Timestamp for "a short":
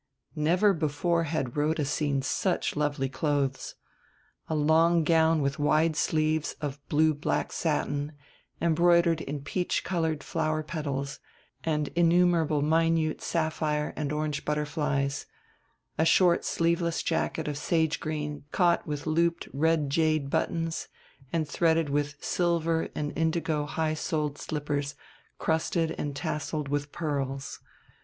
15.99-16.43